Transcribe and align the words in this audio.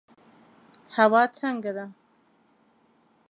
هوا 0.95 1.23
څنګه 1.39 1.71
ده؟ 1.77 1.85